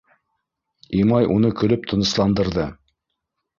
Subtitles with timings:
[1.01, 2.69] Имай уны көлөп тынысландырҙы: